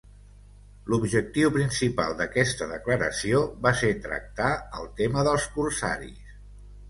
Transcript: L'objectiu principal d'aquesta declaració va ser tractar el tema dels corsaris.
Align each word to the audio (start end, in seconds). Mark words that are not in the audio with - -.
L'objectiu 0.91 1.51
principal 1.57 2.15
d'aquesta 2.21 2.69
declaració 2.71 3.43
va 3.67 3.75
ser 3.83 3.91
tractar 4.07 4.49
el 4.79 4.89
tema 5.03 5.29
dels 5.31 5.49
corsaris. 5.59 6.35